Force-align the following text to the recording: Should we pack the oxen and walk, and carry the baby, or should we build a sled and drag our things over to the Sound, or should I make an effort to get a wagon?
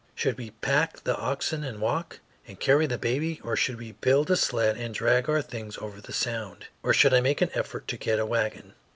Should 0.15 0.39
we 0.39 0.49
pack 0.49 1.03
the 1.03 1.15
oxen 1.15 1.63
and 1.63 1.79
walk, 1.79 2.21
and 2.47 2.59
carry 2.59 2.87
the 2.87 2.97
baby, 2.97 3.39
or 3.43 3.55
should 3.55 3.77
we 3.77 3.91
build 3.91 4.31
a 4.31 4.35
sled 4.35 4.75
and 4.75 4.95
drag 4.95 5.29
our 5.29 5.43
things 5.43 5.77
over 5.77 5.97
to 5.97 6.01
the 6.01 6.11
Sound, 6.11 6.65
or 6.81 6.91
should 6.91 7.13
I 7.13 7.21
make 7.21 7.39
an 7.39 7.51
effort 7.53 7.87
to 7.89 7.97
get 7.97 8.17
a 8.17 8.25
wagon? 8.25 8.73